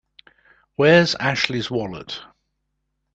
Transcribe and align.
Where's 0.77 1.13
Ashley's 1.13 1.69
wallet? 1.69 2.23